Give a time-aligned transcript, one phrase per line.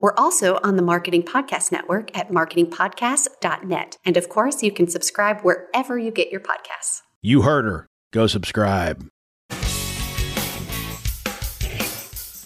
[0.00, 3.96] We're also on the Marketing Podcast Network at marketingpodcast.net.
[4.04, 7.00] And of course, you can subscribe wherever you get your podcasts.
[7.20, 7.88] You heard her.
[8.12, 9.08] Go subscribe.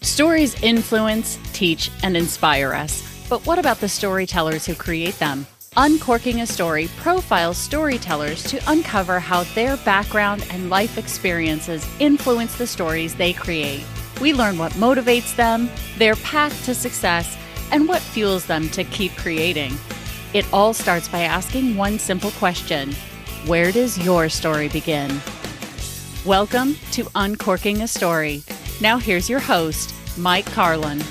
[0.00, 3.06] Stories influence, teach, and inspire us.
[3.28, 5.47] But what about the storytellers who create them?
[5.77, 12.67] Uncorking a Story profiles storytellers to uncover how their background and life experiences influence the
[12.67, 13.84] stories they create.
[14.23, 17.36] We learn what motivates them, their path to success,
[17.73, 19.73] and what fuels them to keep creating.
[20.34, 22.92] It all starts by asking one simple question
[23.47, 25.20] Where does your story begin?
[26.25, 28.42] Welcome to Uncorking a Story.
[28.81, 31.03] Now, here's your host, Mike Carlin.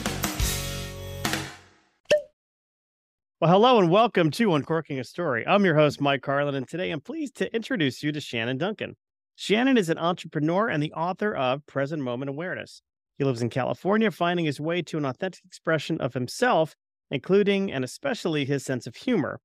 [3.42, 5.46] Well, hello and welcome to Uncorking a Story.
[5.48, 8.96] I'm your host, Mike Carlin, and today I'm pleased to introduce you to Shannon Duncan.
[9.36, 12.84] Shannon is an entrepreneur and the author of Present Moment Awareness.
[13.22, 16.76] He lives in California, finding his way to an authentic expression of himself,
[17.12, 19.40] including and especially his sense of humor,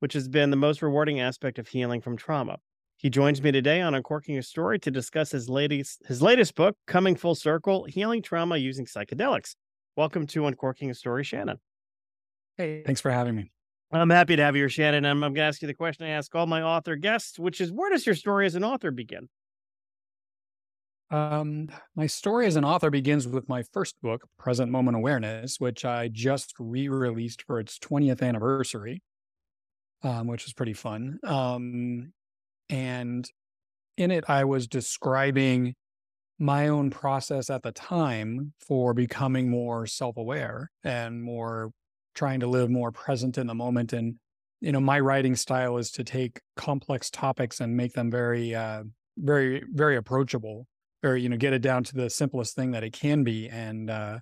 [0.00, 2.58] which has been the most rewarding aspect of healing from trauma.
[2.98, 6.76] He joins me today on Uncorking a Story to discuss his latest his latest book,
[6.86, 9.54] Coming Full Circle: Healing Trauma Using Psychedelics.
[9.96, 11.56] Welcome to Uncorking a Story, Shannon.
[12.58, 13.50] Hey, thanks for having me.
[13.92, 15.06] I'm happy to have you here, Shannon.
[15.06, 17.62] I'm, I'm going to ask you the question I ask all my author guests, which
[17.62, 19.30] is where does your story as an author begin?
[21.12, 25.84] Um, my story as an author begins with my first book, Present Moment Awareness, which
[25.84, 29.02] I just re released for its 20th anniversary,
[30.02, 31.18] um, which was pretty fun.
[31.22, 32.14] Um,
[32.70, 33.28] and
[33.98, 35.74] in it, I was describing
[36.38, 41.72] my own process at the time for becoming more self aware and more
[42.14, 43.92] trying to live more present in the moment.
[43.92, 44.14] And,
[44.62, 48.84] you know, my writing style is to take complex topics and make them very, uh,
[49.18, 50.66] very, very approachable
[51.02, 53.90] or you know get it down to the simplest thing that it can be and
[53.90, 54.18] uh,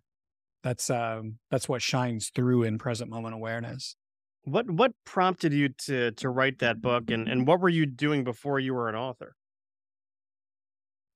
[0.62, 3.96] that's um, that's what shines through in present moment awareness.
[4.44, 8.24] What what prompted you to to write that book and and what were you doing
[8.24, 9.34] before you were an author?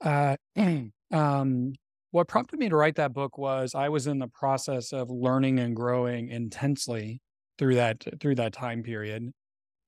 [0.01, 0.37] Uh,
[1.13, 1.73] um,
[2.15, 5.59] what prompted me to write that book was i was in the process of learning
[5.59, 7.21] and growing intensely
[7.59, 9.33] through that through that time period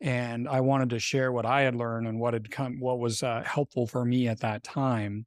[0.01, 3.23] and i wanted to share what i had learned and what had come what was
[3.23, 5.25] uh, helpful for me at that time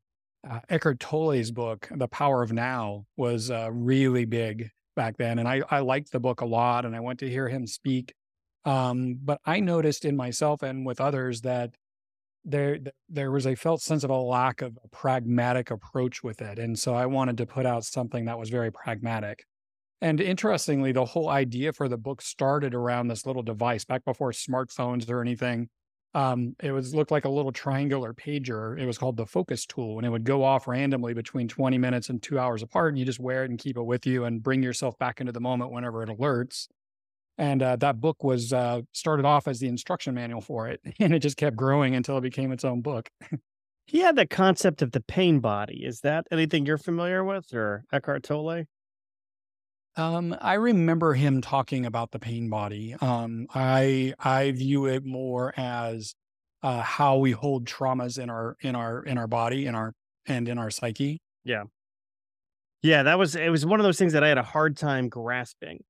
[0.47, 5.39] uh, Eckhart Tolle's book, The Power of Now, was uh, really big back then.
[5.39, 8.13] And I, I liked the book a lot and I went to hear him speak.
[8.65, 11.71] Um, but I noticed in myself and with others that
[12.45, 12.79] there
[13.09, 16.57] there was a felt sense of a lack of a pragmatic approach with it.
[16.57, 19.45] And so I wanted to put out something that was very pragmatic.
[20.01, 24.31] And interestingly, the whole idea for the book started around this little device back before
[24.31, 25.69] smartphones or anything
[26.13, 28.79] um, it was looked like a little triangular pager.
[28.79, 32.09] It was called the focus tool, and it would go off randomly between 20 minutes
[32.09, 32.89] and two hours apart.
[32.89, 35.31] And you just wear it and keep it with you and bring yourself back into
[35.31, 36.67] the moment whenever it alerts.
[37.37, 41.13] And uh, that book was uh, started off as the instruction manual for it, and
[41.13, 43.09] it just kept growing until it became its own book.
[43.85, 45.85] he had the concept of the pain body.
[45.85, 48.65] Is that anything you're familiar with, or Eckhart Tolle?
[49.99, 52.95] Um, I remember him talking about the pain body.
[53.01, 56.15] Um, I I view it more as
[56.63, 59.93] uh, how we hold traumas in our in our in our body in our
[60.25, 61.21] and in our psyche.
[61.43, 61.63] Yeah,
[62.81, 63.03] yeah.
[63.03, 63.49] That was it.
[63.49, 65.83] Was one of those things that I had a hard time grasping.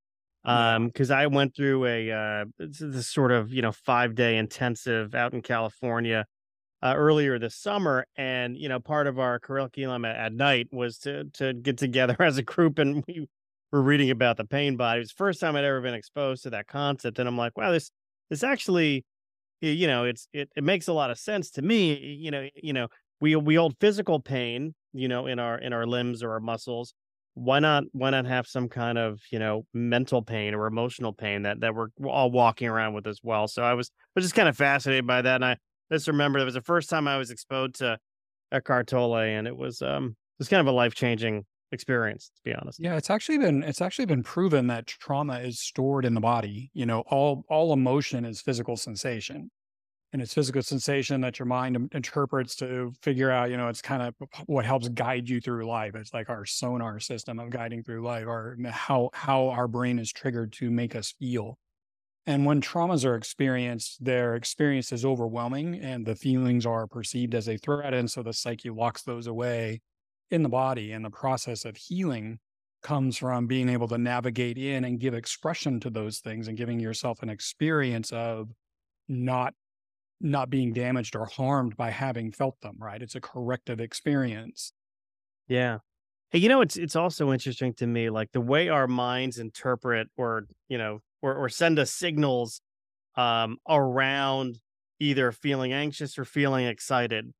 [0.45, 5.13] Um, because I went through a uh this sort of you know five day intensive
[5.13, 6.25] out in California
[6.81, 10.97] uh, earlier this summer, and you know part of our curriculum at, at night was
[10.99, 13.27] to to get together as a group and we
[13.71, 14.97] were reading about the pain body.
[14.97, 17.57] It was the first time I'd ever been exposed to that concept, and I'm like,
[17.57, 17.91] wow, this
[18.29, 19.05] this actually,
[19.61, 21.93] you know, it's it it makes a lot of sense to me.
[21.93, 22.87] You know, you know,
[23.19, 26.93] we we hold physical pain, you know, in our in our limbs or our muscles,
[27.39, 31.43] why not why not have some kind of you know mental pain or emotional pain
[31.43, 34.35] that that we're all walking around with as well so i was I was just
[34.35, 35.57] kind of fascinated by that and i
[35.91, 37.97] just remember it was the first time i was exposed to
[38.51, 42.53] Eckhart Tolle and it was um it was kind of a life-changing experience to be
[42.53, 42.79] honest.
[42.79, 46.71] Yeah it's actually been it's actually been proven that trauma is stored in the body
[46.73, 49.51] you know all all emotion is physical sensation.
[50.11, 54.01] And it's physical sensation that your mind interprets to figure out you know it's kind
[54.01, 54.15] of
[54.47, 55.93] what helps guide you through life.
[55.95, 60.11] It's like our sonar system of guiding through life or how how our brain is
[60.11, 61.59] triggered to make us feel.
[62.25, 67.47] And when traumas are experienced their experience is overwhelming and the feelings are perceived as
[67.49, 69.81] a threat and so the psyche locks those away
[70.31, 72.39] in the body and the process of healing
[72.81, 76.79] comes from being able to navigate in and give expression to those things and giving
[76.79, 78.51] yourself an experience of
[79.07, 79.53] not
[80.21, 83.01] not being damaged or harmed by having felt them, right?
[83.01, 84.73] It's a corrective experience.
[85.47, 85.79] Yeah.
[86.31, 90.09] Hey, you know, it's it's also interesting to me, like the way our minds interpret
[90.17, 92.61] or, you know, or or send us signals
[93.15, 94.59] um around
[94.99, 97.33] either feeling anxious or feeling excited.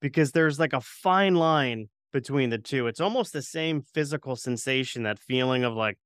[0.00, 2.86] Because there's like a fine line between the two.
[2.86, 5.98] It's almost the same physical sensation, that feeling of like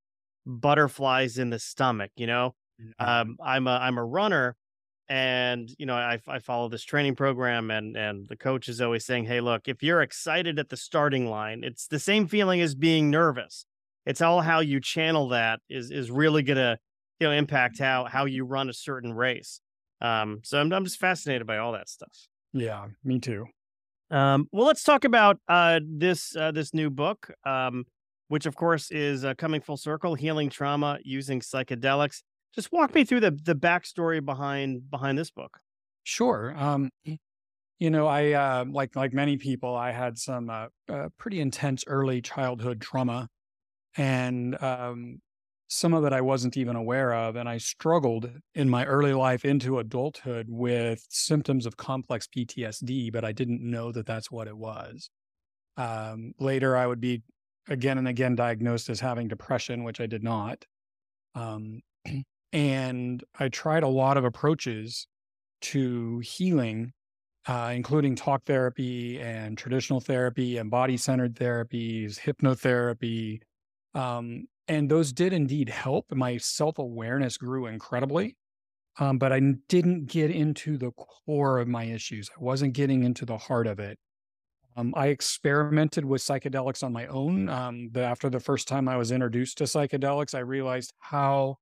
[0.46, 2.54] butterflies in the stomach, you know?
[2.80, 3.08] Mm-hmm.
[3.08, 4.56] Um, I'm a I'm a runner
[5.10, 9.04] and you know I, I follow this training program and and the coach is always
[9.04, 12.76] saying hey look if you're excited at the starting line it's the same feeling as
[12.76, 13.66] being nervous
[14.06, 16.78] it's all how you channel that is is really gonna
[17.18, 19.60] you know impact how how you run a certain race
[20.00, 23.46] um so i'm, I'm just fascinated by all that stuff yeah me too
[24.10, 27.84] um well let's talk about uh this uh this new book um
[28.28, 32.22] which of course is uh, coming full circle healing trauma using psychedelics
[32.54, 35.58] just walk me through the the backstory behind behind this book.
[36.02, 36.54] Sure.
[36.56, 36.90] Um,
[37.78, 41.84] you know, I uh, like like many people, I had some uh, uh, pretty intense
[41.86, 43.28] early childhood trauma,
[43.96, 45.20] and um,
[45.72, 49.44] some of it I wasn't even aware of, and I struggled in my early life
[49.44, 54.56] into adulthood with symptoms of complex PTSD, but I didn't know that that's what it
[54.56, 55.10] was.
[55.76, 57.22] Um, later, I would be
[57.68, 60.64] again and again diagnosed as having depression, which I did not.
[61.34, 61.80] Um,
[62.52, 65.06] And I tried a lot of approaches
[65.60, 66.92] to healing,
[67.46, 73.40] uh, including talk therapy and traditional therapy and body centered therapies, hypnotherapy.
[73.94, 76.06] Um, and those did indeed help.
[76.12, 78.36] My self awareness grew incredibly.
[78.98, 82.30] Um, but I didn't get into the core of my issues.
[82.36, 83.98] I wasn't getting into the heart of it.
[84.76, 87.48] Um, I experimented with psychedelics on my own.
[87.48, 91.56] Um, the, after the first time I was introduced to psychedelics, I realized how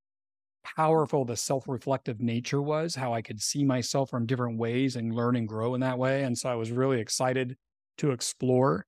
[0.77, 5.37] powerful the self-reflective nature was, how I could see myself from different ways and learn
[5.37, 6.25] and grow in that way.
[6.25, 7.57] And so I was really excited
[7.99, 8.85] to explore.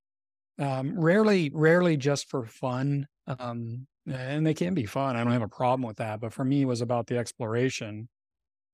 [0.59, 3.07] Um, rarely, rarely just for fun.
[3.27, 5.17] Um, and they can be fun.
[5.17, 6.21] I don't have a problem with that.
[6.21, 8.09] But for me, it was about the exploration.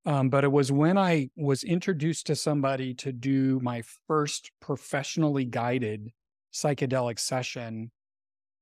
[0.05, 5.45] Um, but it was when I was introduced to somebody to do my first professionally
[5.45, 6.13] guided
[6.55, 7.91] psychedelic session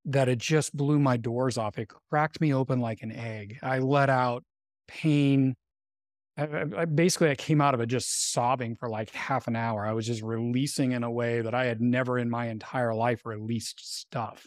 [0.06, 1.78] that it just blew my doors off.
[1.78, 3.58] It cracked me open like an egg.
[3.62, 4.42] I let out
[4.88, 5.54] pain.
[6.36, 9.86] I, I, basically, I came out of it just sobbing for like half an hour.
[9.86, 13.24] I was just releasing in a way that I had never in my entire life
[13.24, 14.46] released stuff.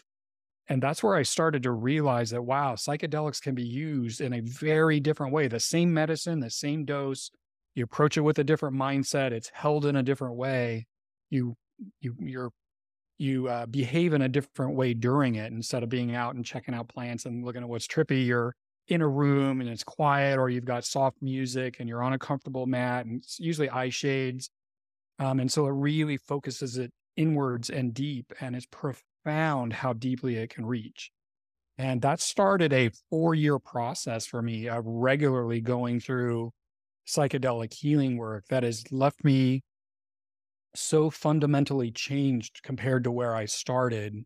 [0.68, 4.40] And that's where I started to realize that, wow, psychedelics can be used in a
[4.40, 5.48] very different way.
[5.48, 7.30] The same medicine, the same dose,
[7.74, 10.86] you approach it with a different mindset, it's held in a different way.
[11.30, 11.56] You,
[12.00, 12.50] you, you're
[13.18, 16.74] you uh, behave in a different way during it instead of being out and checking
[16.74, 18.54] out plants and looking at what's trippy you're
[18.86, 22.18] in a room and it's quiet or you've got soft music and you're on a
[22.18, 24.50] comfortable mat and it's usually eye shades
[25.18, 28.66] um, and so it really focuses it inwards and deep and it's
[29.22, 31.10] profound how deeply it can reach
[31.78, 36.52] and that started a four year process for me of regularly going through
[37.06, 39.62] psychedelic healing work that has left me
[40.74, 44.24] so fundamentally changed compared to where I started.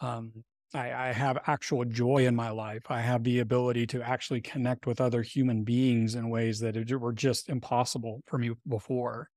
[0.00, 2.90] Um, I, I, have actual joy in my life.
[2.90, 7.12] I have the ability to actually connect with other human beings in ways that were
[7.12, 9.28] just impossible for me before.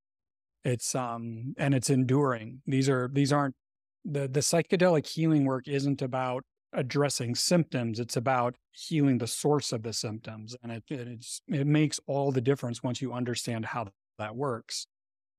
[0.64, 2.62] It's um and it's enduring.
[2.66, 3.56] These are these aren't
[4.06, 6.44] the the psychedelic healing work isn't about
[6.74, 8.00] addressing symptoms.
[8.00, 12.42] It's about healing the source of the symptoms, and it it's it makes all the
[12.42, 13.88] difference once you understand how
[14.20, 14.88] that works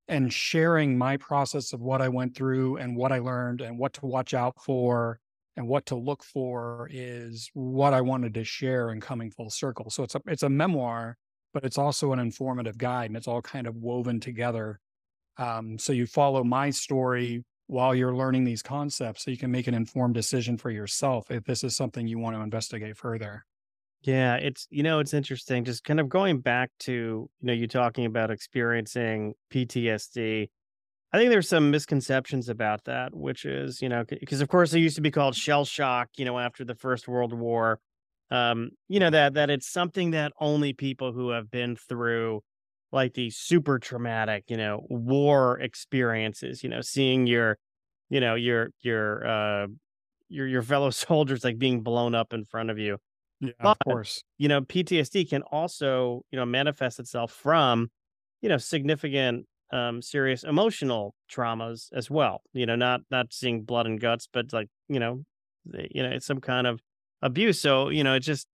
[0.08, 3.92] and sharing my process of what I went through and what I learned and what
[3.94, 5.18] to watch out for
[5.56, 9.90] and what to look for is what I wanted to share in coming full circle.
[9.90, 11.16] So it's a it's a memoir,
[11.54, 14.80] but it's also an informative guide and it's all kind of woven together.
[15.38, 19.66] Um, so you follow my story while you're learning these concepts so you can make
[19.66, 23.44] an informed decision for yourself if this is something you want to investigate further.
[24.02, 27.66] Yeah, it's you know, it's interesting just kind of going back to, you know, you
[27.66, 30.48] talking about experiencing PTSD.
[31.12, 34.80] I think there's some misconceptions about that, which is, you know, because of course it
[34.80, 37.80] used to be called shell shock, you know, after the First World War.
[38.30, 42.42] Um, you know, that that it's something that only people who have been through
[42.92, 47.58] like these super traumatic, you know, war experiences, you know, seeing your,
[48.10, 49.66] you know, your your uh
[50.28, 52.98] your your fellow soldiers like being blown up in front of you.
[53.40, 54.22] Yeah, But, of course.
[54.38, 57.90] you know, PTSD can also, you know, manifest itself from,
[58.42, 62.42] you know, significant um serious emotional traumas as well.
[62.52, 65.24] You know, not not seeing blood and guts, but like, you know,
[65.90, 66.80] you know, it's some kind of
[67.22, 67.60] abuse.
[67.60, 68.46] So, you know, it's just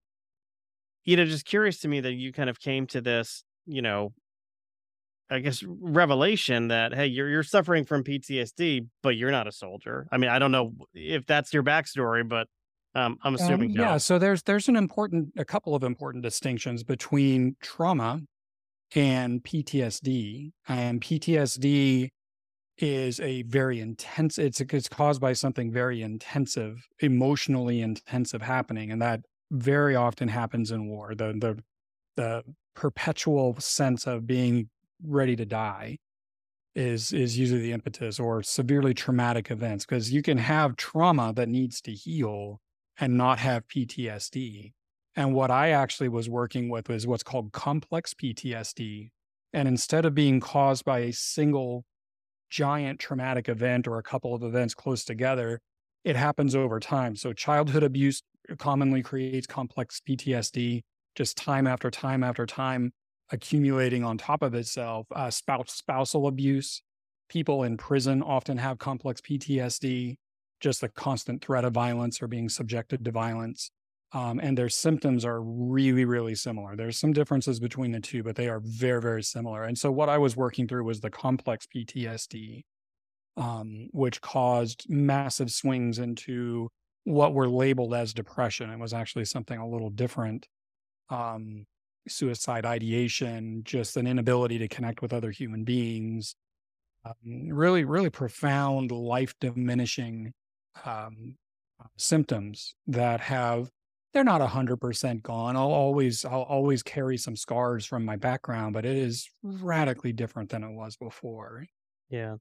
[1.05, 4.13] you know, just curious to me that you kind of came to this, you know,
[5.29, 10.07] I guess revelation that hey, you're you're suffering from PTSD, but you're not a soldier.
[10.11, 12.47] I mean, I don't know if that's your backstory, but
[12.95, 13.97] um, I'm Um, assuming yeah, no.
[13.97, 18.21] so there's there's an important a couple of important distinctions between trauma
[18.95, 20.51] and PTSD.
[20.67, 22.09] And PTSD
[22.77, 29.01] is a very intense it's it's caused by something very intensive, emotionally intensive happening and
[29.01, 31.13] that very often happens in war.
[31.15, 31.63] The the
[32.17, 32.43] the
[32.75, 34.69] perpetual sense of being
[35.01, 35.97] ready to die
[36.75, 41.49] is is usually the impetus or severely traumatic events because you can have trauma that
[41.49, 42.59] needs to heal
[42.99, 44.73] and not have PTSD.
[45.15, 49.11] And what I actually was working with was what's called complex PTSD.
[49.53, 51.85] And instead of being caused by a single
[52.49, 55.59] giant traumatic event or a couple of events close together,
[56.03, 57.15] it happens over time.
[57.15, 58.23] So childhood abuse
[58.57, 60.81] commonly creates complex PTSD,
[61.15, 62.91] just time after time after time
[63.33, 65.07] accumulating on top of itself.
[65.13, 66.81] Uh, spouse, spousal abuse,
[67.27, 70.17] people in prison often have complex PTSD,
[70.61, 73.71] just the constant threat of violence or being subjected to violence.
[74.13, 76.75] Um, and their symptoms are really, really similar.
[76.75, 79.63] There's some differences between the two, but they are very, very similar.
[79.63, 82.63] And so, what I was working through was the complex PTSD,
[83.37, 86.69] um, which caused massive swings into
[87.05, 88.69] what were labeled as depression.
[88.69, 90.47] It was actually something a little different.
[91.09, 91.65] Um,
[92.07, 96.35] suicide ideation, just an inability to connect with other human beings,
[97.05, 100.33] um, really, really profound life diminishing
[100.85, 101.37] um,
[101.97, 103.69] symptoms that have
[104.13, 108.85] they're not 100% gone i'll always i'll always carry some scars from my background but
[108.85, 111.65] it is radically different than it was before
[112.09, 112.35] Yeah.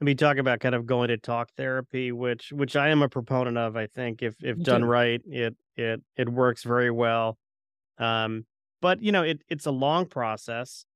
[0.00, 3.08] I mean, talk about kind of going to talk therapy, which which I am a
[3.08, 3.76] proponent of.
[3.76, 7.38] I think if if done right, it it it works very well.
[7.98, 8.46] Um,
[8.82, 10.86] but you know, it it's a long process.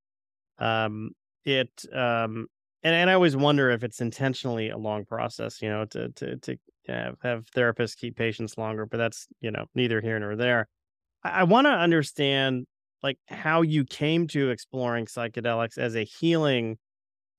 [0.58, 1.12] Um,
[1.44, 2.48] it um,
[2.82, 5.62] and and I always wonder if it's intentionally a long process.
[5.62, 6.56] You know, to to to
[6.88, 10.68] have, have therapists keep patients longer, but that's you know neither here nor there.
[11.24, 12.66] I, I want to understand
[13.02, 16.78] like how you came to exploring psychedelics as a healing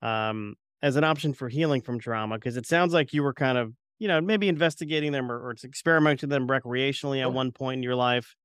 [0.01, 3.57] um as an option for healing from trauma because it sounds like you were kind
[3.57, 7.33] of you know maybe investigating them or, or experimenting with them recreationally at Sure.
[7.33, 8.35] one point in your life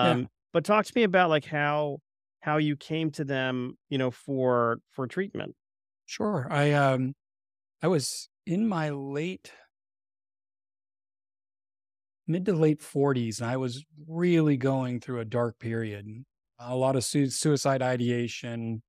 [0.00, 0.18] Yeah.
[0.52, 1.98] But talk to me about like how
[2.40, 5.54] how you came to them you know for for treatment.
[6.06, 7.14] Sure i um
[7.82, 9.52] i was in my late
[12.26, 16.06] mid to late 40s and i was really going through a dark period
[16.58, 18.82] a lot of su- suicide ideation.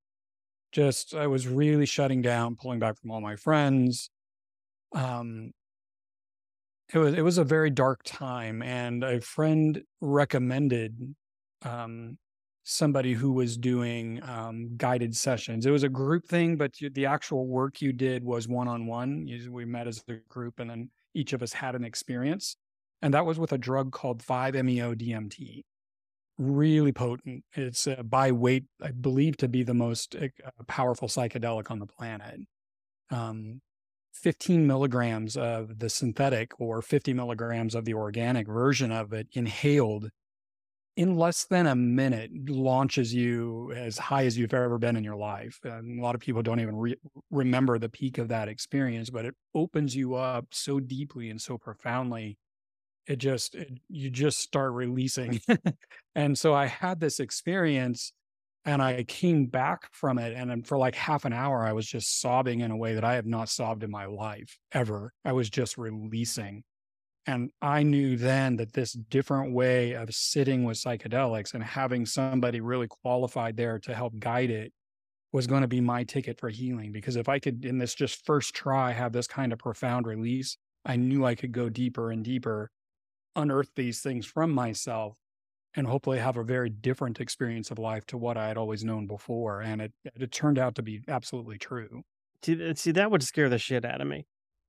[0.71, 4.09] Just i was really shutting down pulling back from all my friends.
[4.93, 5.51] Um
[6.93, 11.15] it was it was a very dark time and a friend recommended
[11.65, 12.17] um
[12.63, 15.65] somebody who was doing um guided sessions.
[15.65, 19.27] It was a group thing but the actual work you did was one on one
[19.49, 22.55] we met as a group and then each of us had an experience.
[23.01, 25.63] And that was with a drug called 5meo dmt
[26.39, 27.43] really potent.
[27.53, 30.27] It's uh, by weight i believe to be the most uh,
[30.67, 32.39] powerful psychedelic on the planet.
[33.09, 33.61] Um
[34.13, 40.09] 15 milligrams of the synthetic or 50 milligrams of the organic version of it inhaled
[40.95, 45.15] in less than a minute launches you as high as you've ever been in your
[45.15, 45.59] life.
[45.63, 46.99] And a lot of people don't even re-
[47.31, 51.57] remember the peak of that experience, but it opens you up so deeply and so
[51.57, 52.37] profoundly.
[53.07, 55.41] It just, it, you just start releasing.
[56.15, 58.13] and so I had this experience
[58.63, 60.33] and I came back from it.
[60.35, 63.15] And for like half an hour, I was just sobbing in a way that I
[63.15, 65.11] have not sobbed in my life ever.
[65.25, 66.63] I was just releasing.
[67.25, 72.59] And I knew then that this different way of sitting with psychedelics and having somebody
[72.59, 74.73] really qualified there to help guide it
[75.31, 76.91] was going to be my ticket for healing.
[76.91, 80.57] Because if I could, in this just first try, have this kind of profound release,
[80.85, 82.69] I knew I could go deeper and deeper,
[83.35, 85.17] unearth these things from myself,
[85.75, 89.07] and hopefully have a very different experience of life to what I had always known
[89.07, 89.61] before.
[89.61, 92.03] And it, it turned out to be absolutely true.
[92.43, 94.25] See, see, that would scare the shit out of me.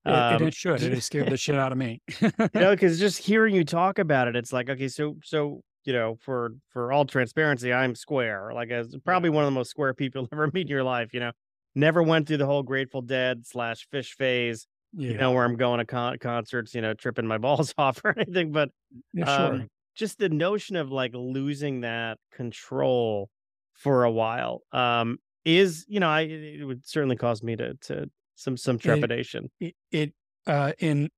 [0.06, 0.82] It, um, it should.
[0.82, 2.02] It scared the shit out of me.
[2.20, 5.92] you know, because just hearing you talk about it, it's like, okay, so, so you
[5.92, 8.52] know, for for all transparency, I'm square.
[8.54, 11.14] Like, as probably one of the most square people you'll ever meet in your life.
[11.14, 11.32] You know,
[11.74, 14.66] never went through the whole Grateful Dead slash Phish phase.
[14.96, 15.10] Yeah.
[15.10, 18.16] You know, where I'm going to con- concerts, you know, tripping my balls off or
[18.16, 18.70] anything, but
[19.12, 19.54] yeah, sure.
[19.54, 23.28] um, just the notion of like losing that control
[23.74, 28.08] for a while um is you know i it would certainly cause me to to
[28.34, 30.14] some some trepidation it, it, it
[30.46, 31.10] uh in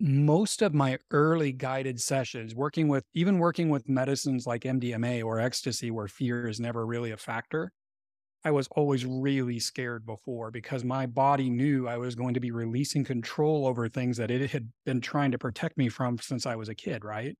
[0.00, 5.38] most of my early guided sessions working with even working with medicines like mdma or
[5.40, 7.70] ecstasy where fear is never really a factor
[8.44, 12.50] i was always really scared before because my body knew i was going to be
[12.50, 16.56] releasing control over things that it had been trying to protect me from since i
[16.56, 17.36] was a kid right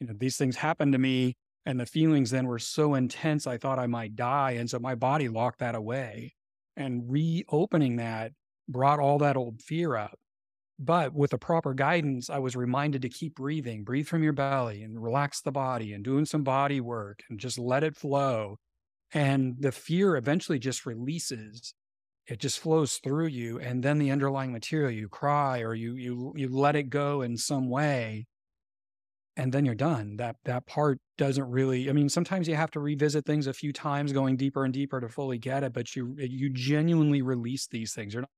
[0.00, 1.34] you know, these things happened to me
[1.64, 4.52] and the feelings then were so intense, I thought I might die.
[4.52, 6.34] And so my body locked that away.
[6.76, 8.32] And reopening that
[8.68, 10.18] brought all that old fear up.
[10.78, 14.82] But with the proper guidance, I was reminded to keep breathing, breathe from your belly
[14.82, 18.58] and relax the body and doing some body work and just let it flow.
[19.12, 21.74] And the fear eventually just releases.
[22.26, 23.58] It just flows through you.
[23.60, 27.36] And then the underlying material, you cry or you you you let it go in
[27.38, 28.26] some way
[29.36, 30.16] and then you're done.
[30.16, 31.90] That that part doesn't really.
[31.90, 35.00] I mean, sometimes you have to revisit things a few times, going deeper and deeper
[35.00, 35.72] to fully get it.
[35.72, 38.14] But you you genuinely release these things.
[38.14, 38.30] You're not.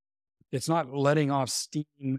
[0.52, 2.18] It's not letting off steam.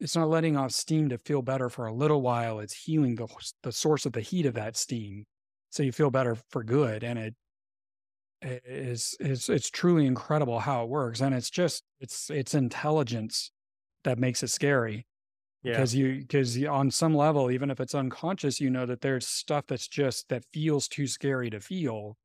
[0.00, 2.58] It's not letting off steam to feel better for a little while.
[2.60, 3.28] It's healing the
[3.62, 5.26] the source of the heat of that steam,
[5.70, 7.04] so you feel better for good.
[7.04, 7.34] And it
[8.42, 11.20] is it's it's truly incredible how it works.
[11.20, 13.52] And it's just it's it's intelligence
[14.04, 15.06] that makes it scary
[15.62, 15.72] yeah.
[15.72, 19.64] because you because on some level even if it's unconscious you know that there's stuff
[19.66, 22.16] that's just that feels too scary to feel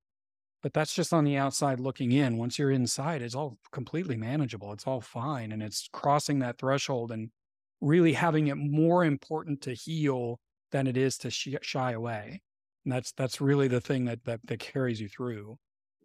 [0.63, 2.37] but that's just on the outside looking in.
[2.37, 4.73] Once you're inside it's all completely manageable.
[4.73, 7.29] It's all fine and it's crossing that threshold and
[7.79, 10.39] really having it more important to heal
[10.71, 12.41] than it is to shy away
[12.83, 15.57] and that's that's really the thing that that, that carries you through.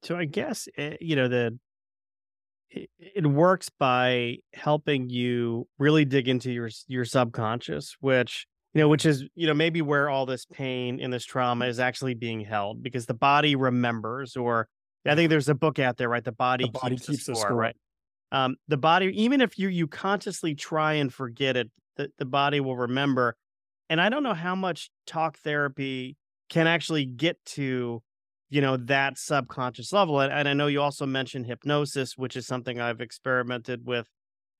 [0.03, 1.59] So i guess eh, you know the
[2.72, 9.06] it, works by helping you really dig into your your subconscious which you know which
[9.06, 12.82] is you know maybe where all this pain and this trauma is actually being held
[12.82, 14.68] because the body remembers or
[15.06, 17.35] i think there's a book out there right the body, the body keeps, keeps the
[17.35, 17.76] score, score, right
[18.32, 22.61] um, the body even if you you consciously try and forget it the, the body
[22.61, 23.37] will remember
[23.90, 26.16] and i don't know how much talk therapy
[26.48, 28.02] can actually get to
[28.53, 32.47] you know that subconscious level and, and i know you also mentioned hypnosis which is
[32.47, 34.09] something i've experimented with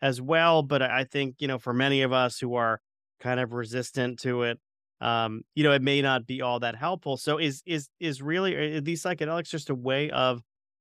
[0.01, 2.81] as well but i think you know for many of us who are
[3.21, 4.59] kind of resistant to it
[5.03, 7.17] um you know it may not be all that helpful.
[7.17, 10.41] So is is is really are these psychedelics just a way of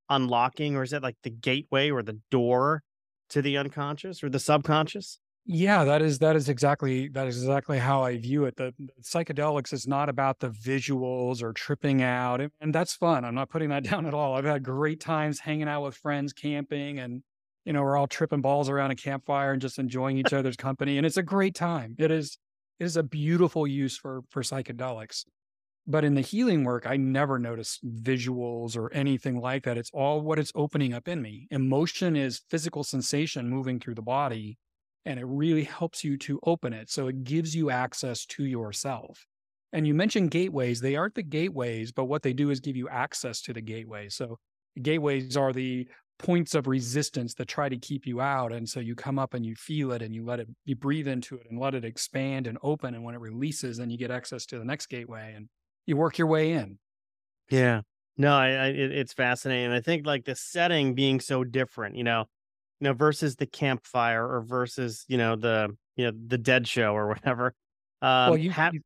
[0.10, 2.84] unlocking or is it like the gateway or the door
[3.30, 7.80] to the unconscious or the subconscious yeah, that is that is exactly that is exactly
[7.80, 8.56] how I view it.
[8.58, 13.26] The, the, psychedelics is not about the visuals or tripping out, and, and, that's fun.
[13.26, 14.36] I'm not putting that down at all.
[14.36, 17.24] I've had great times hanging out with friends, camping, and
[17.66, 20.98] you know we're all tripping balls around a campfire and just enjoying each other's company,
[20.98, 21.96] and it's a great time.
[21.98, 22.38] It is
[22.80, 25.26] it is a beautiful use for for psychedelics.
[25.88, 29.80] But in the healing work, I never notice visuals or anything like that.
[29.80, 31.48] It's all what it's opening up in me.
[31.50, 34.60] Emotion is physical sensation moving through the body
[35.06, 36.90] and it really helps you to open it.
[36.90, 39.26] So it gives you access to yourself.
[39.74, 40.82] And you mentioned gateways.
[40.82, 44.10] They aren't the gateways, but what they do is give you access to the gateway.
[44.10, 44.38] So
[44.82, 45.88] gateways are the
[46.20, 48.52] points of resistance that try to keep you out.
[48.52, 51.08] And so you come up and you feel it and you let it, you breathe
[51.08, 52.94] into it and let it expand and open.
[52.94, 55.50] And when it releases, then you get access to the next gateway and
[55.86, 56.78] you work your way in.
[57.50, 57.82] Yeah.
[58.18, 59.72] No, I, I it, it's fascinating.
[59.72, 62.26] I think like the setting being so different, you know,
[62.82, 66.94] you know, versus the campfire or versus, you know, the, you know, the dead show
[66.94, 67.54] or whatever.
[68.02, 68.82] Um, well, you, have, you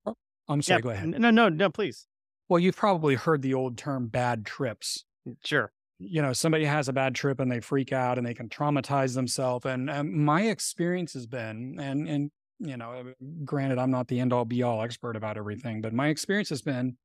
[0.50, 1.20] I'm sorry, yeah, go ahead.
[1.20, 2.06] No, no, no, please.
[2.50, 5.06] Well, you've probably heard the old term bad trips.
[5.28, 5.72] Mm, sure.
[5.98, 9.16] You know, somebody has a bad trip and they freak out and they can traumatize
[9.16, 9.66] themselves.
[9.66, 13.04] And, and my experience has been, and, and, you know, uh,
[13.46, 16.62] granted, I'm not the end all be all expert about everything, but my experience has
[16.62, 16.98] been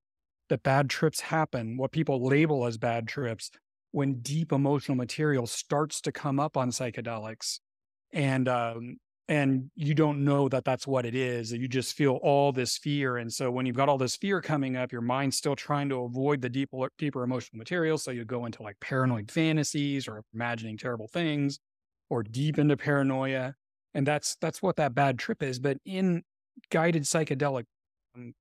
[0.48, 3.52] that bad trips happen, what people label as bad trips
[3.92, 7.58] when deep emotional material starts to come up on psychedelics
[8.12, 8.96] and um,
[9.30, 11.52] and you don't know that that's what it is.
[11.52, 13.18] You just feel all this fear.
[13.18, 16.00] And so when you've got all this fear coming up, your mind's still trying to
[16.00, 17.96] avoid the deeper, deeper emotional material.
[17.96, 21.60] So you go into like paranoid fantasies or imagining terrible things
[22.08, 23.54] or deep into paranoia.
[23.94, 25.60] And that's, that's what that bad trip is.
[25.60, 26.24] But in
[26.70, 27.66] guided psychedelic
[28.16, 28.34] um,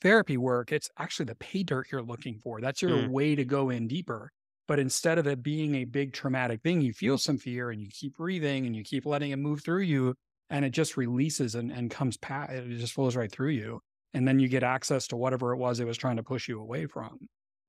[0.00, 2.60] therapy work, it's actually the pay dirt you're looking for.
[2.60, 3.08] That's your mm.
[3.08, 4.30] way to go in deeper.
[4.68, 7.88] But instead of it being a big traumatic thing, you feel some fear and you
[7.90, 10.14] keep breathing and you keep letting it move through you
[10.50, 13.80] and it just releases and, and comes past it just flows right through you
[14.14, 16.60] and then you get access to whatever it was it was trying to push you
[16.60, 17.18] away from.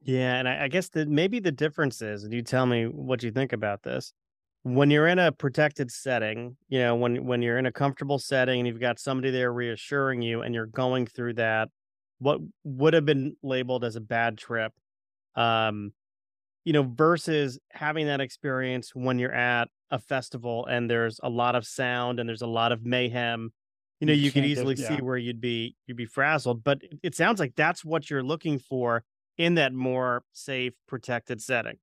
[0.01, 3.21] Yeah and i, I guess that maybe the difference is and you tell me what
[3.23, 4.13] you think about this
[4.63, 8.59] when you're in a protected setting you know when when you're in a comfortable setting
[8.59, 11.69] and you've got somebody there reassuring you and you're going through that
[12.19, 14.71] what would have been labeled as a bad trip
[15.35, 15.91] um
[16.65, 21.55] you know versus having that experience when you're at a festival and there's a lot
[21.55, 23.51] of sound and there's a lot of mayhem
[23.99, 24.87] you know you, you could easily yeah.
[24.87, 28.59] see where you'd be you'd be frazzled but it sounds like that's what you're looking
[28.59, 29.03] for
[29.37, 31.77] in that more safe protected setting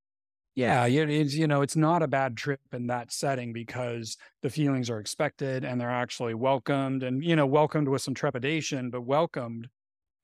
[0.54, 4.88] yeah it's you know it's not a bad trip in that setting because the feelings
[4.88, 9.68] are expected and they're actually welcomed and you know welcomed with some trepidation but welcomed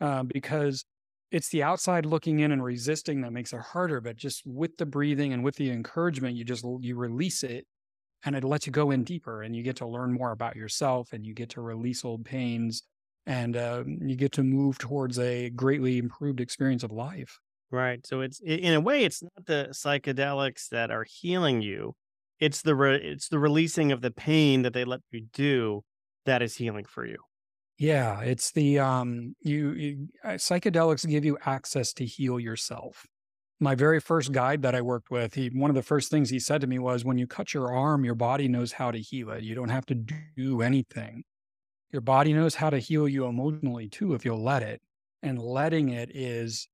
[0.01, 0.85] uh, because
[1.33, 4.87] it's the outside looking in and resisting that makes it harder but just with the
[4.87, 7.67] breathing and with the encouragement you just you release it
[8.25, 11.13] and it lets you go in deeper and you get to learn more about yourself
[11.13, 12.83] and you get to release old pains
[13.27, 17.39] and uh, you get to move towards a greatly improved experience of life.
[17.71, 21.95] Right so it's in a way it's not the psychedelics that are healing you
[22.39, 25.83] it's the re- it's the releasing of the pain that they let you do
[26.27, 27.17] that is healing for you
[27.83, 33.07] yeah it's the um you, you psychedelics give you access to heal yourself
[33.63, 36.41] my very first guide that I worked with, he one of the first things he
[36.41, 39.31] said to me was, "When you cut your arm, your body knows how to heal
[39.31, 39.45] it.
[39.45, 41.23] You don't have to do anything.
[41.93, 44.83] Your body knows how to heal you emotionally too if you'll let it.
[45.23, 46.69] And letting it is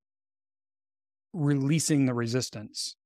[1.35, 2.97] releasing the resistance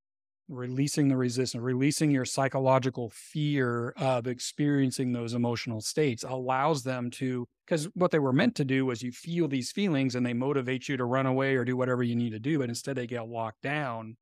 [0.53, 7.47] releasing the resistance, releasing your psychological fear of experiencing those emotional states allows them to,
[7.65, 10.87] because what they were meant to do was you feel these feelings and they motivate
[10.87, 13.27] you to run away or do whatever you need to do, but instead they get
[13.27, 14.15] locked down.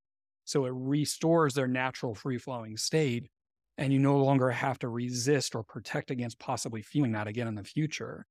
[0.46, 3.30] So it restores their natural free flowing state.
[3.78, 7.56] And you no longer have to resist or protect against possibly feeling that again in
[7.56, 8.26] the future.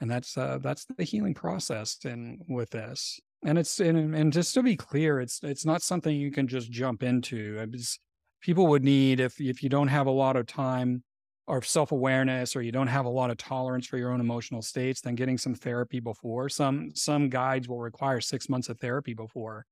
[0.00, 1.98] And that's uh, that's the healing process.
[2.04, 6.14] And with this, and it's and, and just to be clear it's it's not something
[6.14, 7.58] you can just jump into.
[7.72, 7.98] It's,
[8.40, 11.02] people would need if if you don't have a lot of time
[11.46, 15.02] or self-awareness or you don't have a lot of tolerance for your own emotional states
[15.02, 19.66] then getting some therapy before some some guides will require six months of therapy before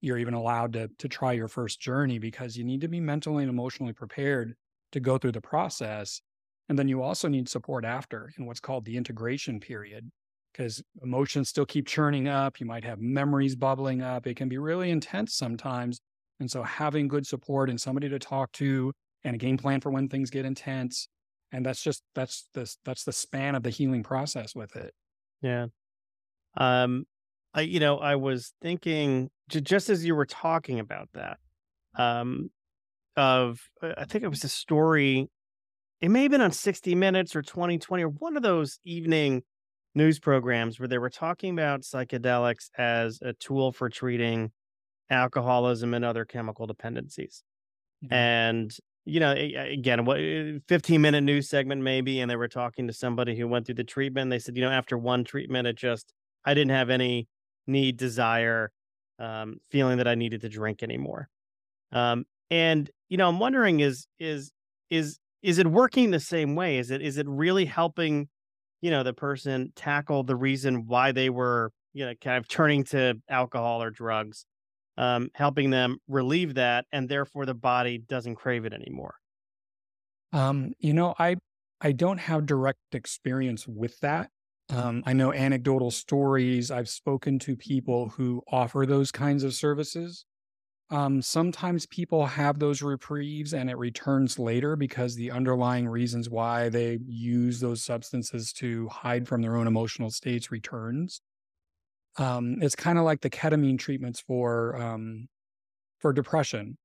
[0.00, 3.42] you're even allowed to to try your first journey because you need to be mentally
[3.42, 4.54] and emotionally prepared
[4.92, 6.20] to go through the process.
[6.68, 10.10] And then you also need support after in what's called the integration period
[10.56, 12.60] because emotions still keep churning up.
[12.60, 14.26] You might have memories bubbling up.
[14.26, 16.00] It can be really intense sometimes.
[16.40, 18.92] And so having good support and somebody to talk to
[19.24, 21.08] and a game plan for when things get intense.
[21.52, 24.92] And that's just that's the that's the span of the healing process with it.
[25.42, 25.66] Yeah.
[26.56, 27.04] Um
[27.54, 31.38] I you know, I was thinking just as you were talking about that,
[31.96, 32.50] um
[33.16, 35.28] of uh, I think it was a story
[36.02, 39.42] it may have been on 60 minutes or 2020 or one of those evening
[39.96, 44.52] news programs where they were talking about psychedelics as a tool for treating
[45.10, 47.42] alcoholism and other chemical dependencies.
[48.04, 48.14] Mm-hmm.
[48.14, 52.88] And you know, again, what eh, 15 minute news segment maybe, and they were talking
[52.88, 54.30] to somebody who went through the treatment.
[54.30, 56.12] They said, you know, after one treatment, it just
[56.44, 57.28] I didn't have any
[57.66, 58.70] need, desire,
[59.18, 61.28] um, feeling that I needed to drink anymore.
[61.92, 64.52] Um, and you know, I'm wondering is is
[64.90, 66.78] is is it working the same way?
[66.78, 68.28] Is it is it really helping
[68.80, 72.84] you know the person tackle the reason why they were you know kind of turning
[72.84, 74.46] to alcohol or drugs
[74.98, 79.16] um, helping them relieve that and therefore the body doesn't crave it anymore.
[80.32, 81.36] Um, you know i
[81.80, 84.30] i don't have direct experience with that.
[84.68, 86.70] Um, i know anecdotal stories.
[86.70, 90.24] I've spoken to people who offer those kinds of services
[90.90, 96.68] um, sometimes people have those reprieves and it returns later because the underlying reasons why
[96.68, 101.20] they use those substances to hide from their own emotional states returns.
[102.18, 105.28] Um, it's kind of like the ketamine treatments for um,
[105.98, 106.78] for depression.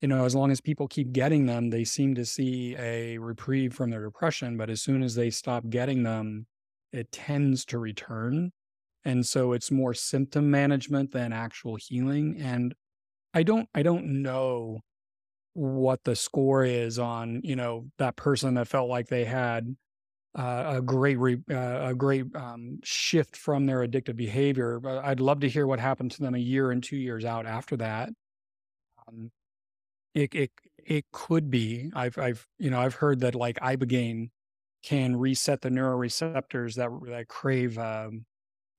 [0.00, 3.72] You know, as long as people keep getting them, they seem to see a reprieve
[3.72, 4.56] from their depression.
[4.56, 6.46] But as soon as they stop getting them,
[6.92, 8.52] it tends to return.
[9.04, 12.36] And so it's more symptom management than actual healing.
[12.40, 12.74] And
[13.34, 14.80] I don't I don't know
[15.54, 19.76] what the score is on, you know, that person that felt like they had
[20.38, 24.80] uh, a great re, uh, a great um, shift from their addictive behavior.
[24.80, 27.46] But I'd love to hear what happened to them a year and two years out
[27.46, 28.10] after that.
[29.08, 29.30] Um,
[30.14, 31.90] it it it could be.
[31.94, 34.30] I've I've you know I've heard that like ibogaine
[34.84, 38.26] can reset the neuroreceptors that that crave um,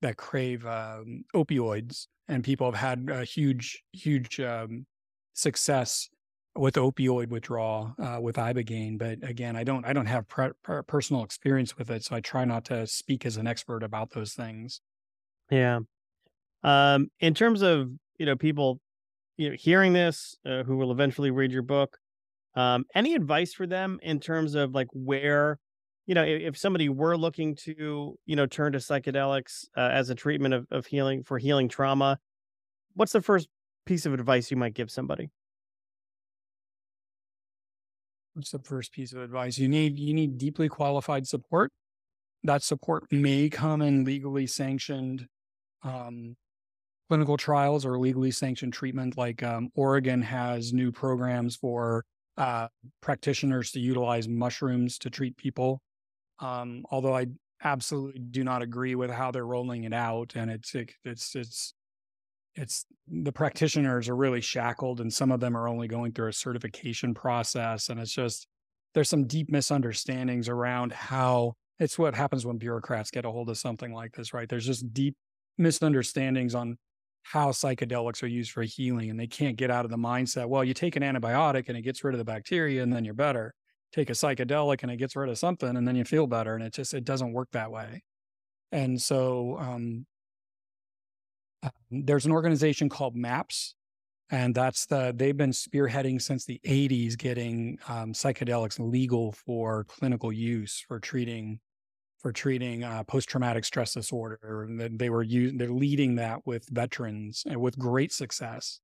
[0.06, 4.86] that crave um, opioids, and people have had a huge huge um,
[5.34, 6.08] success
[6.56, 8.98] with opioid withdrawal uh, with ibogaine.
[8.98, 12.20] But again, I don't I don't have pre- per- personal experience with it, so I
[12.20, 14.80] try not to speak as an expert about those things.
[15.50, 15.80] Yeah.
[16.62, 18.80] Um, in terms of you know people,
[19.36, 21.98] you know, hearing this uh, who will eventually read your book,
[22.54, 25.58] um, any advice for them in terms of like where,
[26.06, 30.14] you know, if, somebody were looking to you know turn to psychedelics uh, as a
[30.14, 32.18] treatment of, of healing for healing trauma,
[32.94, 33.48] what's the first
[33.84, 35.30] piece of advice you might give somebody?
[38.34, 39.58] What's the first piece of advice?
[39.58, 41.72] You need you need deeply qualified support.
[42.44, 45.26] That support may come in legally sanctioned
[45.82, 46.36] um,
[47.08, 49.16] clinical trials or legally sanctioned treatment.
[49.16, 52.04] Like um, Oregon has new programs for
[52.36, 52.68] uh,
[53.00, 55.80] practitioners to utilize mushrooms to treat people.
[56.38, 57.26] Um, although I
[57.62, 61.74] absolutely do not agree with how they're rolling it out, and it's it, it's it's
[62.54, 66.32] it's the practitioners are really shackled and some of them are only going through a
[66.32, 68.46] certification process and it's just
[68.94, 73.58] there's some deep misunderstandings around how it's what happens when bureaucrats get a hold of
[73.58, 74.48] something like this right?
[74.48, 75.14] There's just deep
[75.58, 76.78] misunderstandings on
[77.22, 80.64] how psychedelics are used for healing and they can't get out of the mindset well
[80.64, 83.52] you take an antibiotic and it gets rid of the bacteria and then you're better
[83.96, 86.62] take a psychedelic and it gets rid of something and then you feel better and
[86.62, 88.02] it just it doesn't work that way
[88.72, 90.06] and so um,
[91.62, 93.74] um, there's an organization called MAPS,
[94.30, 100.32] and that's the they've been spearheading since the 80s, getting um, psychedelics legal for clinical
[100.32, 101.60] use for treating
[102.18, 104.66] for treating uh, post traumatic stress disorder.
[104.68, 108.80] And they were using they're leading that with veterans and with great success.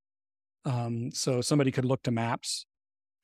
[0.64, 2.66] Um, so somebody could look to MAPS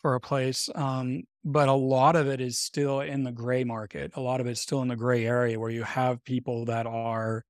[0.00, 4.12] for a place, um, but a lot of it is still in the gray market.
[4.16, 7.42] A lot of it's still in the gray area where you have people that are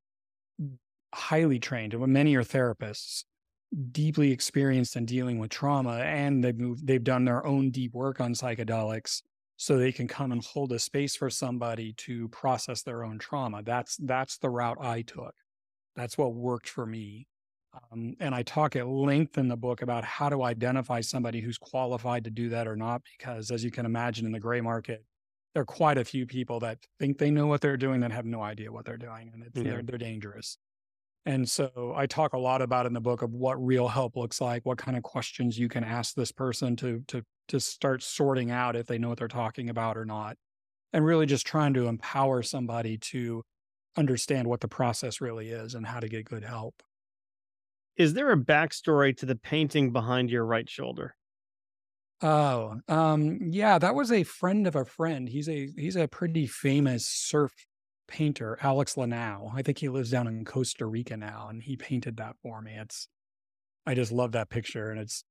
[1.13, 3.25] highly trained, many are therapists,
[3.91, 8.21] deeply experienced in dealing with trauma, and they've moved, they've done their own deep work
[8.21, 9.23] on psychedelics,
[9.57, 13.65] so they can come and hold a space for somebody to process their own trauma.
[13.65, 15.35] That's that's the route I took.
[15.97, 17.27] That's what worked for me.
[17.93, 21.59] Um, and I talk at length in the book about how to identify somebody who's
[21.59, 25.05] qualified to do that or not, because as you can imagine in the gray market,
[25.55, 28.27] there are quite a few people that think they know what they're doing that have
[28.27, 29.63] no idea what they're doing, and yeah.
[29.63, 30.59] they're, they're dangerous.
[31.27, 34.41] And so I talk a lot about in the book of what real help looks
[34.41, 38.51] like, what kind of questions you can ask this person to to to start sorting
[38.51, 40.37] out if they know what they're talking about or not.
[40.93, 43.43] And really just trying to empower somebody to
[43.97, 46.83] understand what the process really is and how to get good help.
[47.99, 51.17] Is there a backstory to the painting behind your right shoulder?
[52.23, 55.29] Oh, um, yeah, that was a friend of a friend.
[55.29, 57.53] He's a he's a pretty famous surf
[58.07, 59.53] painter, Alex Lanau.
[59.55, 62.73] I think he lives down in Costa Rica now, and he painted that for me.
[62.75, 63.09] It's,
[63.87, 65.25] I just love that picture, and it's,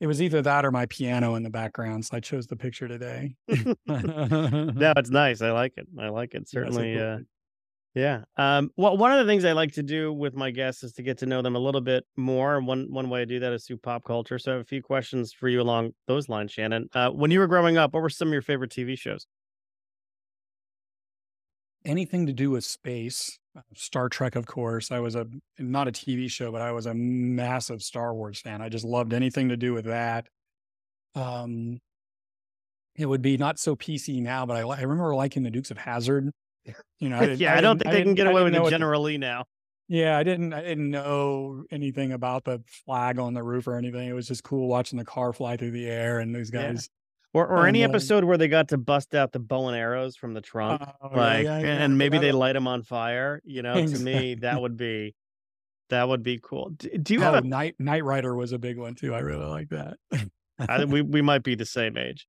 [0.00, 2.88] it was either that or my piano in the background, so I chose the picture
[2.88, 3.34] today.
[3.48, 5.42] no, it's nice.
[5.42, 5.86] I like it.
[5.98, 6.48] I like it.
[6.48, 6.94] Certainly.
[6.94, 7.18] Yeah, uh,
[7.96, 8.22] yeah.
[8.36, 11.02] Um, well, one of the things I like to do with my guests is to
[11.02, 12.60] get to know them a little bit more.
[12.60, 14.38] One one way I do that is through pop culture.
[14.38, 16.88] So I have a few questions for you along those lines, Shannon.
[16.94, 19.26] Uh, when you were growing up, what were some of your favorite TV shows?
[21.86, 23.38] anything to do with space.
[23.56, 24.90] Uh, Star Trek, of course.
[24.90, 25.26] I was a
[25.58, 28.60] not a TV show, but I was a massive Star Wars fan.
[28.60, 30.26] I just loved anything to do with that.
[31.14, 31.78] Um,
[32.96, 35.78] it would be not so PC now, but I, I remember liking the Dukes of
[35.78, 36.30] Hazzard.
[36.98, 39.18] You know, I yeah, I, I don't think they can get away with it generally
[39.18, 39.44] now.
[39.88, 40.52] Yeah, I didn't.
[40.52, 44.08] I didn't know anything about the flag on the roof or anything.
[44.08, 46.88] It was just cool watching the car fly through the air and these guys
[47.36, 50.34] or or any episode where they got to bust out the bow and arrows from
[50.34, 53.40] the trunk, oh, like, yeah, yeah, and maybe they light them on fire.
[53.44, 55.14] You know, to me, that would be
[55.90, 56.70] that would be cool.
[56.70, 59.14] Do, do you oh, have a Night Knight Rider was a big one too.
[59.14, 59.98] I really like that.
[60.58, 62.26] I, we we might be the same age.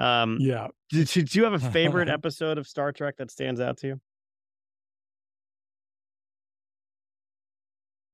[0.00, 0.68] Um, yeah.
[0.88, 4.00] Do, do you have a favorite episode of Star Trek that stands out to you?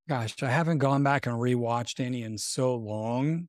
[0.08, 3.48] Gosh, I haven't gone back and rewatched any in so long.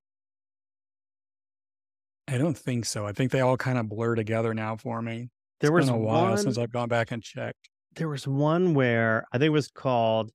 [2.28, 3.06] I don't think so.
[3.06, 5.30] I think they all kind of blur together now for me.
[5.60, 7.70] There it's was been a while one, since I've gone back and checked.
[7.96, 10.32] There was one where I think it was called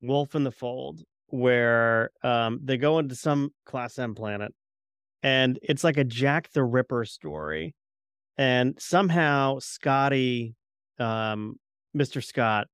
[0.00, 4.52] Wolf in the Fold, where um, they go into some class M planet,
[5.22, 7.74] and it's like a Jack the Ripper story.
[8.36, 10.54] and somehow Scotty,
[10.98, 11.56] um,
[11.96, 12.22] Mr.
[12.22, 12.66] Scott,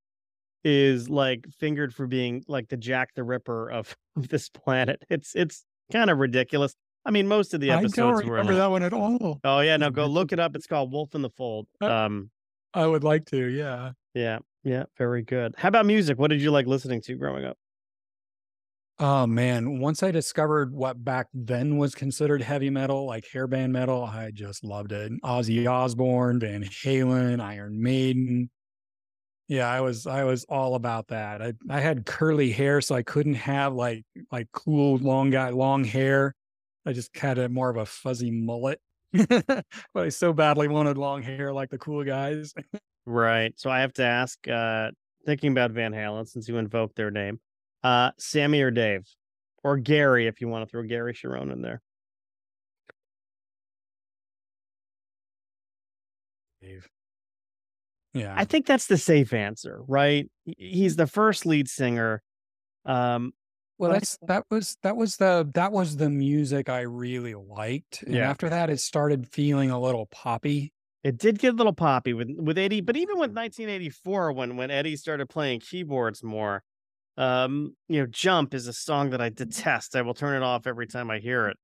[0.64, 5.02] is like fingered for being like the Jack the Ripper of, of this planet.
[5.10, 6.74] It's it's kind of ridiculous.
[7.06, 8.32] I mean, most of the episodes I don't were.
[8.32, 9.40] remember like- that one at all.
[9.44, 10.56] Oh yeah, no, go look it up.
[10.56, 11.66] It's called Wolf in the Fold.
[11.80, 12.30] Um,
[12.72, 13.92] I would like to, yeah.
[14.14, 15.54] yeah, yeah, very good.
[15.58, 16.18] How about music?
[16.18, 17.56] What did you like listening to growing up?
[19.00, 24.04] Oh man, once I discovered what back then was considered heavy metal, like hairband metal,
[24.04, 25.10] I just loved it.
[25.22, 28.50] Ozzy Osbourne, Van Halen, Iron Maiden.
[29.48, 31.42] Yeah, I was I was all about that.
[31.42, 35.84] I I had curly hair, so I couldn't have like like cool long guy long
[35.84, 36.34] hair.
[36.86, 38.80] I just had a more of a fuzzy mullet.
[39.12, 39.64] but
[39.96, 42.54] I so badly wanted long hair like the cool guys.
[43.06, 43.52] Right.
[43.58, 44.90] So I have to ask, uh,
[45.26, 47.38] thinking about Van Halen, since you invoked their name,
[47.84, 49.06] uh, Sammy or Dave?
[49.62, 51.80] Or Gary, if you want to throw Gary Cherone in there.
[56.60, 56.88] Dave.
[58.12, 58.34] Yeah.
[58.36, 60.30] I think that's the safe answer, right?
[60.44, 62.22] He's the first lead singer.
[62.84, 63.32] Um,
[63.78, 68.02] Well, that's that was that was the that was the music I really liked.
[68.02, 68.30] And Yeah.
[68.30, 70.72] after that it started feeling a little poppy.
[71.02, 74.70] it did get a little poppy with with Eddie, but even with 1984, when when
[74.70, 76.62] Eddie started playing keyboards more,
[77.16, 79.96] um, you know, "Jump" is a song that I detest.
[79.96, 81.56] I will turn it off every time I hear it.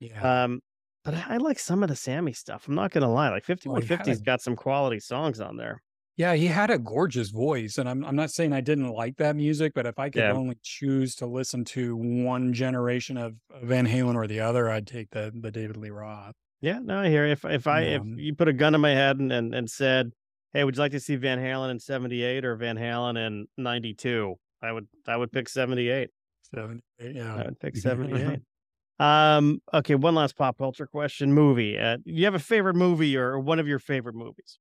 [0.00, 0.44] Yeah.
[0.44, 0.60] Um,
[1.04, 2.68] but I I like some of the Sammy stuff.
[2.68, 3.30] I'm not gonna lie.
[3.30, 5.82] Like Well, he had 5150's a- got some quality songs on there.
[6.16, 7.78] yeah, he had a gorgeous voice.
[7.78, 10.32] And I'm I'm not saying I didn't like that music, but if I could Yeah.
[10.32, 15.10] only choose to listen to one generation of Van Halen or the other, I'd take
[15.10, 16.34] the the David Lee Roth.
[16.60, 17.26] Yeah, no, I hear.
[17.26, 17.32] you.
[17.32, 20.12] If if I if you put a gun in my head and, and and said,
[20.52, 24.36] "Hey, would you like to see Van Halen in '78 or Van Halen in '92?"
[24.62, 26.10] I would I would pick 78.
[26.54, 27.34] 78, yeah.
[27.34, 28.40] I would pick '78.
[28.98, 29.60] um.
[29.72, 29.94] Okay.
[29.94, 31.32] One last pop culture question.
[31.32, 31.78] Movie.
[31.78, 34.58] Uh, you have a favorite movie or one of your favorite movies?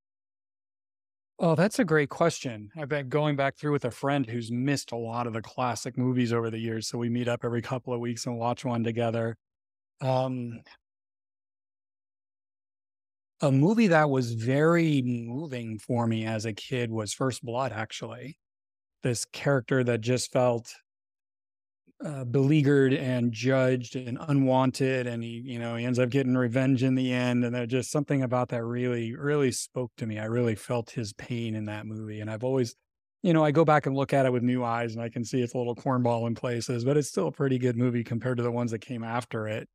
[1.44, 2.70] Oh, that's a great question.
[2.78, 5.98] I've been going back through with a friend who's missed a lot of the classic
[5.98, 6.88] movies over the years.
[6.88, 9.38] So we meet up every couple of weeks and watch one together.
[10.02, 10.62] Um,
[13.42, 18.38] a movie that was very moving for me as a kid was First Blood, actually.
[19.04, 20.74] This character that just felt
[22.04, 25.06] uh, beleaguered and judged and unwanted.
[25.06, 27.46] And he, you know, he ends up getting revenge in the end.
[27.46, 30.18] And there's just something about that really, really spoke to me.
[30.18, 32.20] I really felt his pain in that movie.
[32.20, 32.76] And I've always,
[33.22, 35.24] you know, I go back and look at it with new eyes and I can
[35.24, 38.38] see it's a little cornball in places, but it's still a pretty good movie compared
[38.38, 39.70] to the ones that came after it.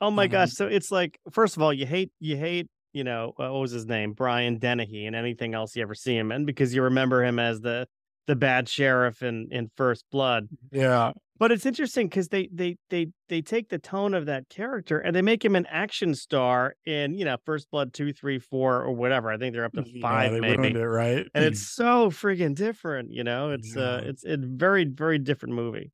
[0.00, 0.52] Oh my Um, gosh!
[0.52, 3.72] So it's like, first of all, you hate you hate you know uh, what was
[3.72, 7.24] his name, Brian Dennehy, and anything else you ever see him in because you remember
[7.24, 7.88] him as the
[8.28, 10.50] the bad sheriff in in First Blood.
[10.70, 11.12] Yeah.
[11.38, 15.14] But it's interesting because they they they they take the tone of that character and
[15.14, 18.92] they make him an action star in you know First Blood two, three, four, or
[18.92, 19.30] whatever.
[19.30, 21.26] I think they're up to Yeah, five they maybe, it, right?
[21.34, 23.12] and it's so freaking different.
[23.12, 25.92] You know, it's uh it's a very very different movie.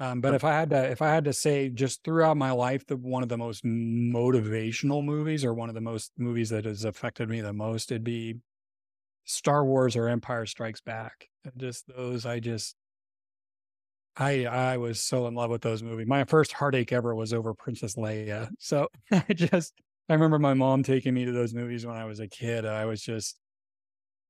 [0.00, 2.86] Um, but if I had to, if I had to say, just throughout my life,
[2.86, 6.84] the one of the most motivational movies, or one of the most movies that has
[6.84, 8.36] affected me the most, it'd be
[9.28, 11.28] Star Wars or Empire Strikes Back.
[11.44, 12.76] And Just those, I just,
[14.16, 16.06] I I was so in love with those movies.
[16.06, 18.50] My first heartache ever was over Princess Leia.
[18.58, 19.74] So I just,
[20.08, 22.64] I remember my mom taking me to those movies when I was a kid.
[22.64, 23.38] I was just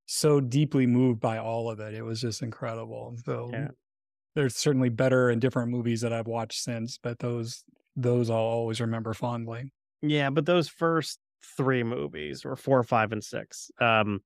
[0.06, 1.94] so deeply moved by all of it.
[1.94, 3.16] It was just incredible.
[3.24, 3.70] So Yeah.
[4.34, 7.64] there's certainly better and different movies that I've watched since, but those
[7.96, 9.72] those I'll always remember fondly.
[10.02, 11.20] Yeah, but those first
[11.56, 14.20] three movies, or four, five, and six, um,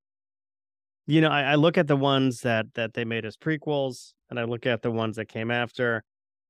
[1.07, 4.39] you know, I, I look at the ones that that they made as prequels, and
[4.39, 6.05] I look at the ones that came after,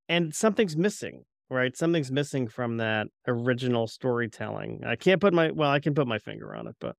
[0.09, 1.77] and something's missing, right?
[1.77, 4.83] Something's missing from that original storytelling.
[4.87, 6.97] I can't put my well, I can put my finger on it, but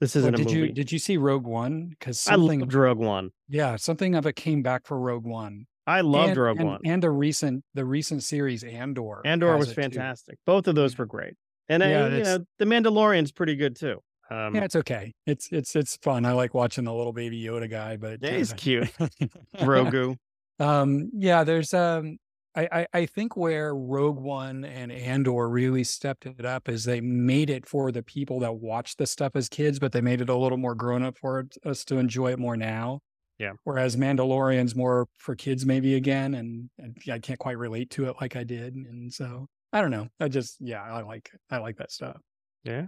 [0.00, 0.60] this isn't did a movie.
[0.68, 1.88] you did you see Rogue One?
[1.90, 3.30] Because I loved Rogue One.
[3.48, 5.66] yeah, something of it came back for Rogue One.
[5.86, 6.80] I loved and, Rogue and, One.
[6.84, 9.22] and the recent the recent series Andor.
[9.26, 9.82] Andor was it too.
[9.82, 10.38] fantastic.
[10.46, 11.34] Both of those were great,
[11.68, 14.00] and Yeah, uh, you know, The Mandalorian's pretty good too.
[14.30, 15.12] Um, Yeah, it's okay.
[15.26, 16.24] It's it's it's fun.
[16.24, 18.90] I like watching the little baby Yoda guy, but Yeah, he's uh, cute.
[19.56, 20.16] Grogu.
[20.58, 22.18] Um, yeah, there's um
[22.54, 27.00] I, I I think where Rogue One and Andor really stepped it up is they
[27.00, 30.28] made it for the people that watched the stuff as kids, but they made it
[30.28, 33.00] a little more grown up for us to enjoy it more now.
[33.38, 33.52] Yeah.
[33.62, 38.16] Whereas Mandalorian's more for kids maybe again, and, and I can't quite relate to it
[38.20, 40.08] like I did, and so I don't know.
[40.18, 42.16] I just yeah, I like I like that stuff.
[42.64, 42.86] Yeah.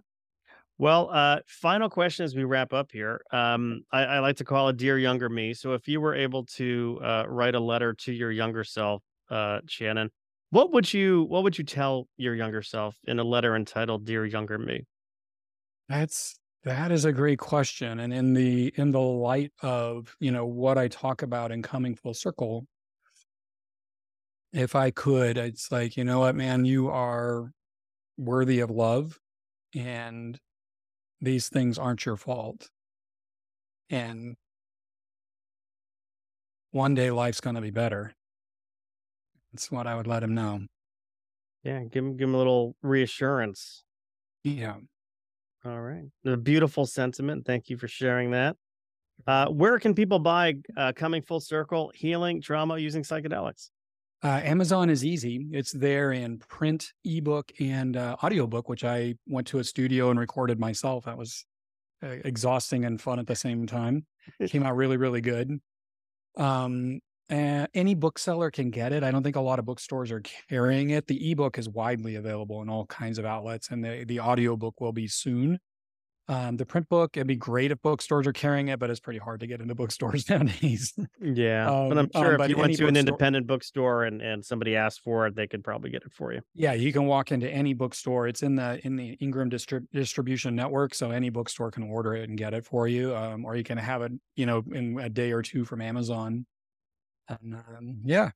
[0.81, 3.20] Well, uh, final question as we wrap up here.
[3.33, 6.47] Um, I, I like to call it "Dear Younger Me." So, if you were able
[6.57, 10.11] to uh, write a letter to your younger self, uh, Shannon,
[10.49, 14.24] what would you what would you tell your younger self in a letter entitled "Dear
[14.24, 14.87] Younger Me"?
[15.91, 18.01] That's That is a great question.
[18.01, 21.95] And in the in the light of, you know, what I talk about in coming
[21.95, 22.66] full circle,
[24.55, 27.53] if I could, it's like, you know what, man, you are
[28.16, 29.18] worthy of love
[29.74, 30.39] and
[31.21, 32.71] these things aren't your fault.
[33.89, 34.37] And
[36.71, 38.12] one day life's going to be better.
[39.53, 40.61] That's what I would let him know.
[41.64, 43.85] Yeah, give him give him a little reassurance.
[44.45, 44.77] Yeah.
[45.64, 46.05] All right.
[46.25, 47.45] A beautiful sentiment.
[47.45, 48.57] Thank you for sharing that.
[49.27, 53.71] Uh, where can people buy uh, Coming Full Circle Healing Trauma Using Psychedelics?
[54.23, 55.47] Uh, Amazon is easy.
[55.51, 60.21] It's there in print, ebook, and uh, audiobook, which I went to a studio and
[60.21, 61.07] recorded myself.
[61.07, 61.47] That was
[62.03, 64.07] uh, exhausting and fun at the same time.
[64.49, 65.59] Came out really, really good.
[66.37, 67.01] Um,
[67.31, 69.05] uh, any bookseller can get it.
[69.05, 71.07] I don't think a lot of bookstores are carrying it.
[71.07, 74.93] The ebook is widely available in all kinds of outlets, and the the audiobook will
[74.93, 75.61] be soon.
[76.31, 79.18] Um, the print book, it'd be great if bookstores are carrying it, but it's pretty
[79.18, 80.95] hard to get into bookstores nowadays.
[81.20, 84.45] Yeah, um, but I'm sure um, if you went to an independent bookstore and, and
[84.45, 86.41] somebody asked for it, they could probably get it for you.
[86.55, 88.28] Yeah, you can walk into any bookstore.
[88.28, 92.28] It's in the in the Ingram distrib- distribution network, so any bookstore can order it
[92.28, 95.09] and get it for you, um, or you can have it, you know, in a
[95.09, 96.47] day or two from Amazon.
[97.28, 98.31] And um, yeah,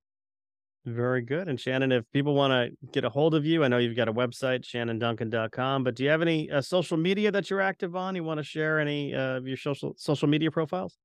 [0.85, 1.49] very good.
[1.49, 4.09] And Shannon, if people want to get a hold of you, I know you've got
[4.09, 8.15] a website, shannonduncan.com, but do you have any uh, social media that you're active on?
[8.15, 10.99] You want to share any uh, of your social social media profiles?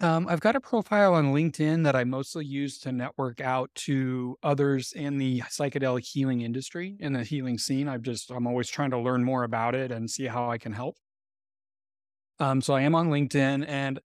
[0.00, 4.36] Um, I've got a profile on LinkedIn that I mostly use to network out to
[4.42, 7.88] others in the psychedelic healing industry, in the healing scene.
[7.88, 10.72] I've just, I'm always trying to learn more about it and see how I can
[10.72, 10.96] help.
[12.40, 14.00] Um, so I am on LinkedIn and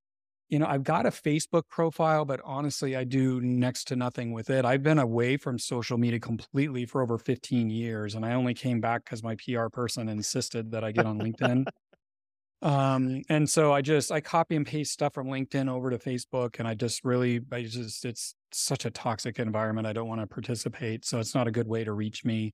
[0.50, 4.50] you know, I've got a Facebook profile, but honestly, I do next to nothing with
[4.50, 4.66] it.
[4.66, 8.82] I've been away from social media completely for over 15 years, and I only came
[8.82, 11.68] back because my PR person insisted that I get on LinkedIn.
[12.64, 16.58] um, and so I just I copy and paste stuff from LinkedIn over to Facebook,
[16.58, 19.86] and I just really I just it's such a toxic environment.
[19.86, 22.54] I don't want to participate, so it's not a good way to reach me.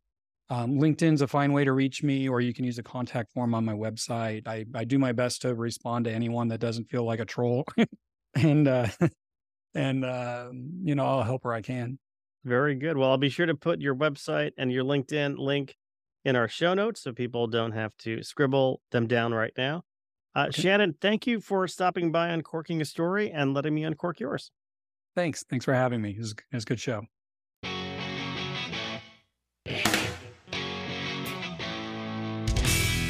[0.50, 3.56] Um, LinkedIn's a fine way to reach me, or you can use a contact form
[3.56, 4.48] on my website.
[4.48, 7.66] I, I do my best to respond to anyone that doesn't feel like a troll,
[8.36, 8.88] and uh,
[9.74, 10.50] and uh,
[10.84, 11.98] you know I'll help where I can.
[12.44, 12.96] Very good.
[12.96, 15.76] Well, I'll be sure to put your website and your LinkedIn link
[16.24, 19.84] in our show notes so people don't have to scribble them down right now.
[20.36, 20.62] Uh, okay.
[20.62, 24.52] Shannon, thank you for stopping by Uncorking a Story and letting me uncork yours.
[25.16, 25.44] Thanks.
[25.50, 26.12] Thanks for having me.
[26.12, 27.04] It was, it was a good show.